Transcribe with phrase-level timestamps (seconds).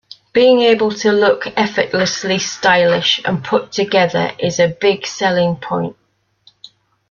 [0.33, 5.95] Being able to look effortlessly stylish and put together is a big selling point.